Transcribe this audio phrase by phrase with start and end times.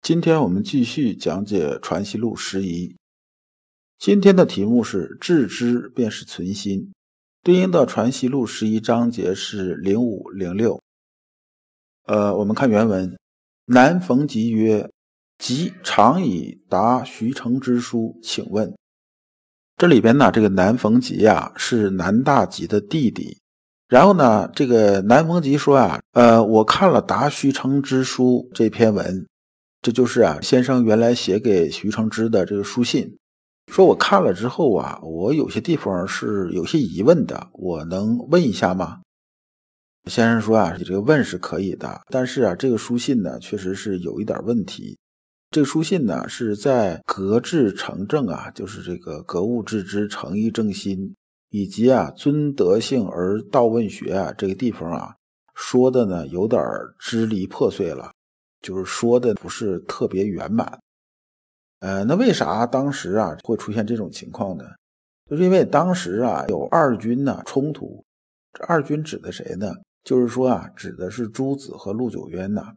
[0.00, 2.96] 今天我们继续讲解《传习录》十一。
[3.98, 6.92] 今天的题目是“致知便是存心”，
[7.42, 10.80] 对应的《传习录》十一章节是零五零六。
[12.06, 13.18] 呃，我们看原文：
[13.66, 14.88] 南逢吉曰
[15.36, 18.74] ：“吉常以答徐成之书，请问。”
[19.76, 23.36] 这里边呢，这个南逢吉呀是南大吉的弟弟。
[23.88, 29.26] 然后呢，这个南逢吉说啊：“呃，我看了答徐成之书这篇文。”
[29.80, 33.16] 这就是啊，先生原来写给徐承之的这个书信，
[33.72, 39.00] 说我看了之后啊，我有些地方是有些疑问的，我能问一下吗？
[40.06, 44.98] 先生说啊，你这个问是可以的，但是啊，这个书信呢，确实是有一点问题。
[45.50, 51.14] 这个书信呢，是在格致成正啊，就是这个格物致知、诚意正心，
[51.50, 55.14] 以及啊尊德性而道问学啊这个地方啊，
[55.54, 56.60] 说的呢有点
[56.98, 58.10] 支离破碎了。
[58.60, 60.80] 就是说的不是特别圆满，
[61.80, 64.64] 呃，那为啥当时啊会出现这种情况呢？
[65.30, 68.04] 就是因为当时啊有二军呢冲突，
[68.52, 69.72] 这二军指的谁呢？
[70.04, 72.72] 就是说啊，指的是朱子和陆九渊呐。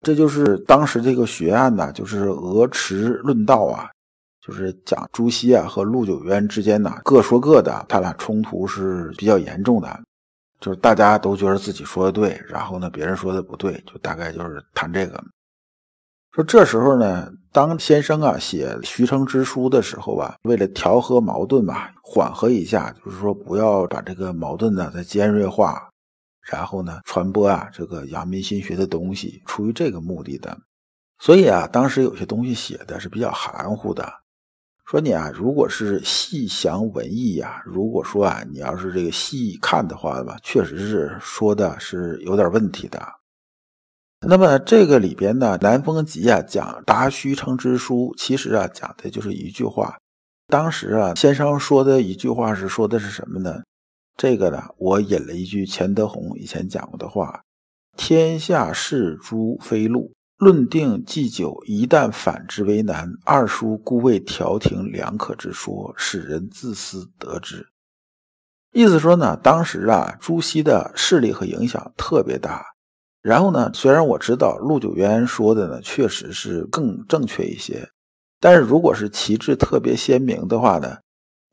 [0.00, 3.90] 这就是当时这个学案呢，就是鹅池论道啊，
[4.40, 10.02] 就是讲朱熹啊和陆九渊之间呢各说各的，他俩冲突是比较严重的。
[10.60, 15.22] 就是大家都觉得自己说的对，然后呢，别人说的不对，就大概就是谈这个。
[16.32, 25.88] 说这时候呢，当先生啊写徐成之书的时候吧，为了调和矛盾吧，缓和一下，就是说不要把这个矛盾呢再尖锐化，
[26.42, 30.56] 然后呢传播啊这个阳明心学的东西，出于这个目的的。
[31.18, 34.06] 所以啊，当时有些东西写的是比较含糊的。
[34.86, 43.04] 说你啊，如果是细详文艺呀，如果说啊，你要是这个细看的话吧，确实是说的是有点问题的。
[44.24, 49.98] 那么这个里边呢，南风集啊讲答虚称之书，其实啊讲的就是一句话。
[50.46, 53.60] 当时啊，先生说的一句话是说的是什么呢？
[54.16, 57.42] 这个呢，我引了一句钱德洪以前讲过的话
[57.98, 67.66] ：“天下事诸非路。”论定祭酒，一旦反之为难，二叔故为调停两可之说，使人自私得之。
[68.72, 72.62] 意思说呢，当时啊，朱熹的势力和影响特别大。
[73.22, 77.88] 然后呢，虽然我知道陆九渊说的呢，确实是更正确一些，
[78.38, 80.98] 但是如果是旗帜特别鲜明的话呢，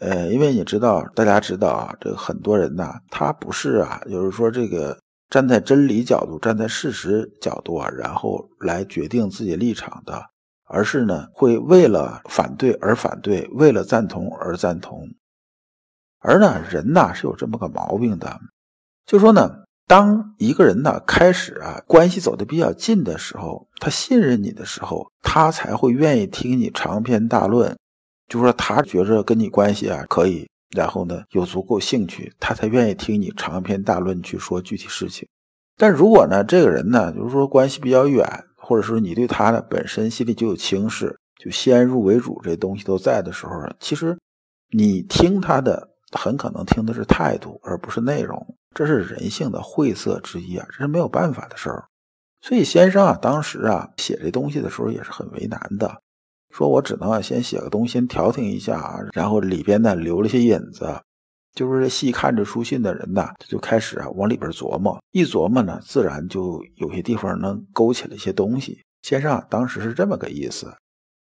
[0.00, 4.98] 呃，因为你知道，大家知道啊，这个很多人呢，他不是啊，就是说这个。
[5.32, 10.22] 站在真理角度，站在事实角度啊，然后来决定自己立场的，
[10.68, 15.08] 而是呢，会为了反对而反对，为了赞同而赞同。
[16.18, 18.40] 而呢，人呐是有这么个毛病的，
[19.06, 19.50] 就说呢，
[19.86, 27.74] 当一个人呢开始啊关系走得比较近的时候，他信任你的时候，他才会愿意听你长篇大论，
[28.28, 30.46] 就说他觉着跟你关系啊可以。
[30.72, 35.28] 然后呢，有足够兴趣，他才愿意听你长篇大论去说具体事情。
[35.76, 44.18] 但如果呢，这个人呢，就是说关系比较远，或者说你对他呢本身心里就有轻视，就先入为主，这东西都在的时候，其实
[44.70, 48.56] 你听他的，很可能听的是态度，而不是内容。
[48.74, 51.84] 这是人性的晦涩之一啊，这是没有办法的事儿。
[52.40, 56.01] 所以先生啊，当时啊写这东西的时候也是很为难的。
[56.52, 61.00] 说我只能啊先写个东西先调停一下，然后里边呢留了些引子，
[61.54, 68.82] 就是细看着书信的人呢，他就开始啊往里边琢磨，一琢磨呢，自然就有些地方能勾起了一些东西。
[69.02, 70.72] 先生当时是这么个意思，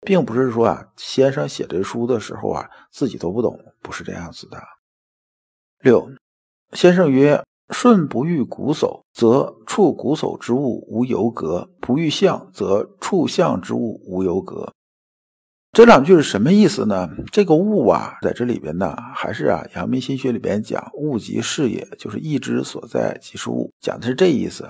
[0.00, 4.58] 并不是说啊先生写这书的时候啊自己都不懂，不是这样子的。
[5.80, 6.08] 六，
[6.72, 14.72] 先生曰：顺不遇古叟，则触古叟之物无由格；不遇象，则触象之物无由格。
[15.76, 17.06] 这两句是什么意思呢？
[17.30, 24.66] 这个物啊，在这里边呢，还是啊，阳明心学里边讲物即是也，就是意之所在即是物，讲的是这意思。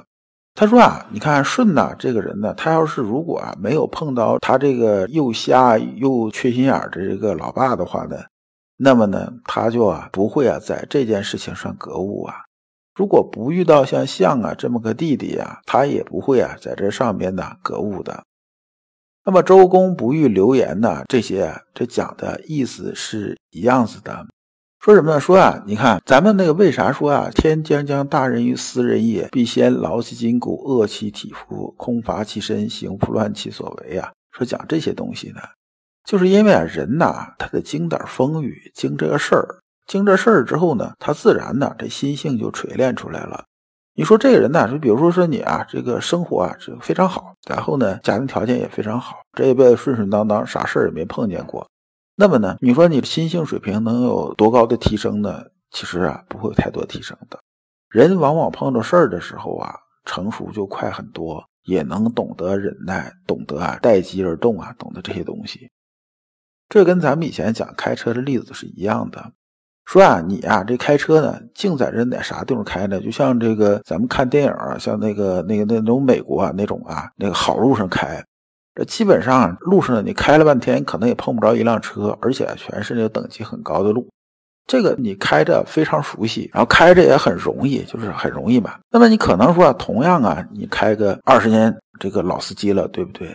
[0.56, 8.16] 他说啊，你看舜呐，这个人呢，他要是如果啊没有碰到他这个又瞎又缺心眼的这个老爸的话呢，
[8.76, 12.34] 那么呢，他就啊不会啊在这件事情上格物啊。
[12.96, 18.24] 如果不遇到像象啊这么个弟弟啊，他也不会啊在这上边呢格物的。
[19.26, 24.24] 那么周公不遇流言呢，这些这讲的意思是一样子的。
[24.78, 25.18] 说什么呢？
[25.18, 27.28] 说啊，你看咱们那个为啥说啊？
[27.34, 34.12] 天将降大任于斯人也，必先劳其筋骨，饿其体肤，空乏其身，行拂乱其所为啊。
[34.30, 35.40] 说讲这些东西呢，
[36.04, 39.58] 就是因为啊，人呐，他得经点风雨，经这个事儿，
[39.88, 43.44] 经这事儿之后呢，他自然呢，这心性就锤炼出来了。
[43.98, 51.66] 你说这个人呢，就比如说说你啊，这个生活啊，这个非常好，然后呢，家庭条件也非常好，这一辈子顺顺当当，啥事儿也没碰见过。
[52.14, 55.42] 那么呢，你说你的心性水平能有多高的提升呢？
[55.70, 57.38] 其实啊，不会有太多提升的。
[57.88, 65.70] 人往往碰到事儿的时候啊，成熟就快很多，也能懂得忍耐，懂得啊待机而动啊，懂得这些东西。
[66.68, 69.32] 这跟咱们以前讲开车的例子是一样的。
[69.86, 73.00] 说啊，你啊这开车呢，净在这哪啥地方开呢？
[73.00, 78.22] 就像这个咱们看电影啊，像那个那个那种美国啊那种啊那个好路上开。
[78.74, 84.06] 这基本上路上你开了半天，可能也碰不着一辆车，而且全是那个等级很高的路。
[84.66, 88.80] 这个你开着非常熟悉，然后开着也很容易，就是很容易吧。
[88.90, 93.34] 那么你可能说，同样啊，你开个二十年这个老司机了，对不对？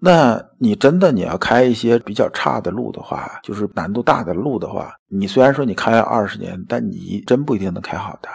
[0.00, 8.28] 那你真的你要开一些比较差的路的话，就是难度大的路的话，你虽然说你开了二十年，但你真不一定能开好的。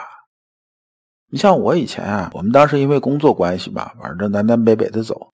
[1.31, 5.29] 你像我以前啊，我们当时因为工作关系嘛，反正南南北北的走。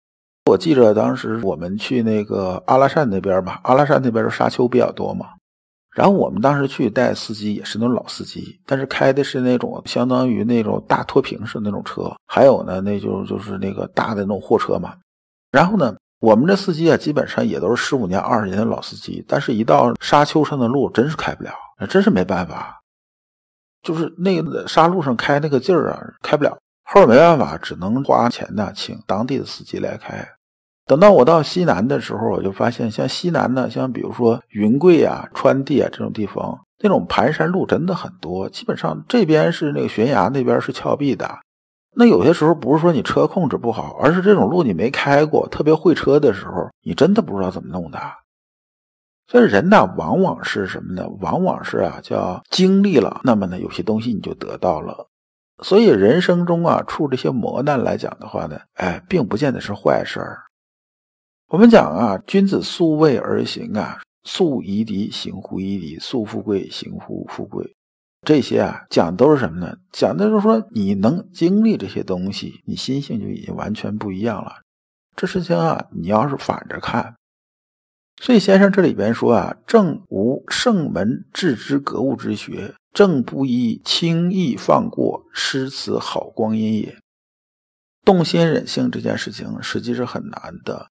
[0.46, 5.28] 我记着当时我们去那个阿拉善那边吧，阿拉善那边的沙丘比较多嘛。
[5.96, 14.94] 然后我们当时去带司机也是那种老司机，但是开的是那种相当于那种大拖平式那种车，还有呢，那就就是那个大的那种货车嘛。
[15.52, 21.52] 然后呢，我们这司机啊，基本上也都是十五年、二十年的老司机，但是一到沙丘上的路，真是开不了，
[21.88, 22.82] 真是没办法，
[23.82, 26.58] 就是那个沙路上开那个劲儿啊，开不了。
[26.84, 30.28] 后没办法，只能花钱呢，请当地的司机来开。
[30.88, 38.50] 等到我到西南的时候，我就发现，像西南呢，像比如说云贵啊、川地啊这种地方，那种盘山路真的很多。
[38.50, 41.30] 基本上这边是那个悬崖，那边是峭壁的。
[42.00, 48.00] 那有些时候不是说你车控制不好，而是这种路你没开过，特别会车的时候，你真的不知道怎么弄的。
[49.28, 51.06] 所以人呢，往往是什么呢？
[51.20, 55.10] 往往是啊，叫经历了，那么呢，有些东西你就得到了。
[55.62, 60.40] 所以人生中啊，处这些磨难来讲的话呢，哎，并不见得是坏事儿。
[61.50, 67.76] 我们讲啊，君子素位而行啊，素夷狄行乎夷狄，素富贵行乎富贵。
[68.26, 69.78] 这些啊，讲的都是什么呢？
[69.92, 74.62] 讲的就是说，你能经历这些东西，你心性就已经完全不一样了。
[75.16, 77.16] 这事情啊，你要是反着看，
[78.22, 86.98] 所以先生这里边说啊，正无圣门治之格物之学，正不宜轻易放过，失此好光阴也。
[88.06, 90.88] 动心忍性这件事情，实际是很难的。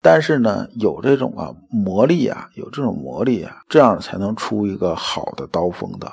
[0.00, 6.10] 但是呢，有这种啊魔力啊，有这种魔力啊，这样才能出一个好的刀锋的。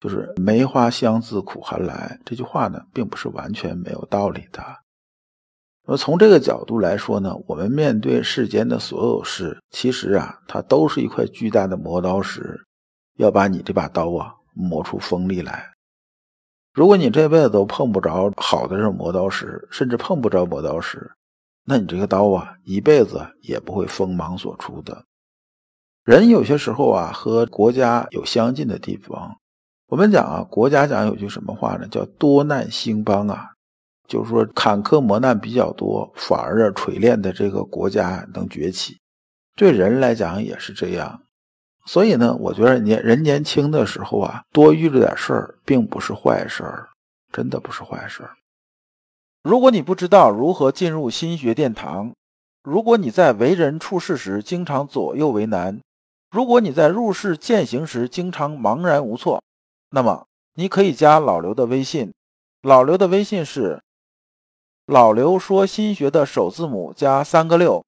[0.00, 4.62] 就是梅花香自苦寒来这句话呢，并不是完全没有道理的。
[5.86, 12.66] 那么从这个角度来说呢，我们面对世间的所有事，其实啊，它都是一块巨大的磨刀石，
[13.14, 15.72] 要把你这把刀啊磨出锋利来。
[16.74, 21.10] 如果你这辈子都碰不着好的这种磨刀石，甚至碰不着磨刀石。
[21.64, 25.04] 那你这个刀啊，一辈子也不会锋芒所出的。
[26.04, 29.36] 人有些时候啊，和国家有相近的地方。
[29.88, 31.86] 我们讲啊，国家讲有句什么话呢？
[31.86, 33.50] 叫多难兴邦啊，
[34.08, 38.98] 就是说坎坷磨难比较多，反而啊锤炼的这个国家能崛起。
[39.54, 41.22] 对人来讲也是这样。
[41.86, 46.88] 所以呢，我觉得年人年轻的时候啊，多遇着点事儿，并不是坏事儿，
[47.32, 48.30] 真的不是坏事儿。
[49.44, 52.12] 如果你不知道如何进入心学殿堂，
[52.64, 55.80] 如果你在为人处事时经常左右为难，
[56.32, 59.40] 如果你在入世践行时经常茫然无措，
[59.90, 62.12] 那么你可以加老刘的微信。
[62.62, 63.82] 老刘的微信是
[64.86, 67.84] “老刘说心学”的首字母加三个六。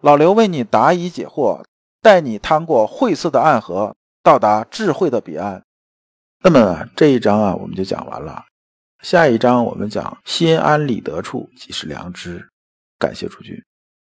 [0.00, 1.64] 老刘为你答疑解惑，
[2.00, 5.64] 带你趟过晦涩的暗河，到达智慧的彼岸。
[6.42, 8.44] 那么这一章啊，我们就讲完了。
[9.02, 12.48] 下一章我们讲心安理得处即是良知。
[12.98, 13.60] 感谢诸君。